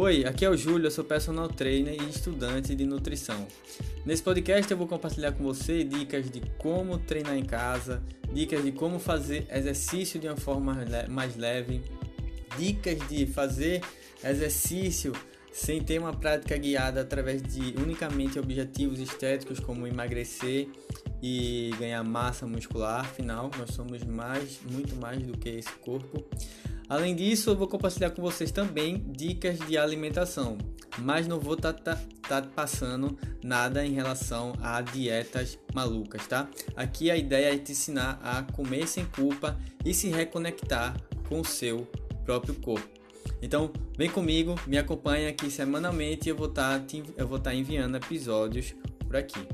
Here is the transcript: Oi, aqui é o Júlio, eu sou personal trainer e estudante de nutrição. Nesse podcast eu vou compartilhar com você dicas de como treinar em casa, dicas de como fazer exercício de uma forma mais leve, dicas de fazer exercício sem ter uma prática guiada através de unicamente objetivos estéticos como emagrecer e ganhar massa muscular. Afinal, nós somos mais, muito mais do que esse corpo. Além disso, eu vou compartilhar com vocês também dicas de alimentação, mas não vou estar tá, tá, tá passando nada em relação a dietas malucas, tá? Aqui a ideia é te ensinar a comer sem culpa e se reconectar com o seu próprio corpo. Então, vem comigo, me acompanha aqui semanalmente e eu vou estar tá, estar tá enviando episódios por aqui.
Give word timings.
Oi, 0.00 0.24
aqui 0.24 0.44
é 0.44 0.48
o 0.48 0.56
Júlio, 0.56 0.86
eu 0.86 0.90
sou 0.92 1.02
personal 1.02 1.48
trainer 1.48 1.92
e 2.00 2.08
estudante 2.08 2.72
de 2.72 2.84
nutrição. 2.86 3.48
Nesse 4.06 4.22
podcast 4.22 4.70
eu 4.70 4.78
vou 4.78 4.86
compartilhar 4.86 5.32
com 5.32 5.42
você 5.42 5.82
dicas 5.82 6.30
de 6.30 6.40
como 6.56 6.98
treinar 6.98 7.36
em 7.36 7.44
casa, 7.44 8.00
dicas 8.32 8.62
de 8.62 8.70
como 8.70 9.00
fazer 9.00 9.44
exercício 9.50 10.20
de 10.20 10.28
uma 10.28 10.36
forma 10.36 10.84
mais 11.08 11.36
leve, 11.36 11.82
dicas 12.56 12.96
de 13.08 13.26
fazer 13.26 13.80
exercício 14.22 15.12
sem 15.52 15.82
ter 15.82 15.98
uma 15.98 16.12
prática 16.12 16.56
guiada 16.56 17.00
através 17.00 17.42
de 17.42 17.74
unicamente 17.82 18.38
objetivos 18.38 19.00
estéticos 19.00 19.58
como 19.58 19.84
emagrecer 19.84 20.68
e 21.20 21.72
ganhar 21.76 22.04
massa 22.04 22.46
muscular. 22.46 23.00
Afinal, 23.00 23.50
nós 23.58 23.74
somos 23.74 24.04
mais, 24.04 24.60
muito 24.70 24.94
mais 24.94 25.20
do 25.20 25.36
que 25.36 25.48
esse 25.48 25.72
corpo. 25.80 26.24
Além 26.88 27.14
disso, 27.14 27.50
eu 27.50 27.56
vou 27.56 27.68
compartilhar 27.68 28.10
com 28.10 28.22
vocês 28.22 28.50
também 28.50 29.04
dicas 29.10 29.58
de 29.58 29.76
alimentação, 29.76 30.56
mas 30.98 31.26
não 31.26 31.38
vou 31.38 31.52
estar 31.52 31.74
tá, 31.74 31.96
tá, 32.26 32.40
tá 32.40 32.48
passando 32.54 33.18
nada 33.44 33.84
em 33.84 33.92
relação 33.92 34.54
a 34.62 34.80
dietas 34.80 35.58
malucas, 35.74 36.26
tá? 36.26 36.48
Aqui 36.74 37.10
a 37.10 37.16
ideia 37.16 37.54
é 37.54 37.58
te 37.58 37.72
ensinar 37.72 38.18
a 38.22 38.42
comer 38.42 38.86
sem 38.86 39.04
culpa 39.04 39.58
e 39.84 39.92
se 39.92 40.08
reconectar 40.08 40.96
com 41.28 41.40
o 41.40 41.44
seu 41.44 41.86
próprio 42.24 42.54
corpo. 42.54 42.88
Então, 43.42 43.70
vem 43.96 44.08
comigo, 44.08 44.54
me 44.66 44.78
acompanha 44.78 45.28
aqui 45.28 45.50
semanalmente 45.50 46.28
e 46.28 46.30
eu 46.30 46.36
vou 46.36 46.48
estar 46.48 46.80
tá, 46.80 46.96
estar 46.96 47.38
tá 47.38 47.54
enviando 47.54 47.96
episódios 47.96 48.74
por 49.06 49.14
aqui. 49.14 49.46